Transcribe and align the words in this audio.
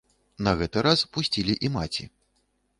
На 0.47 0.53
гэты 0.61 0.83
раз 0.87 1.05
пусцілі 1.17 1.59
і 1.69 1.73
маці. 1.79 2.11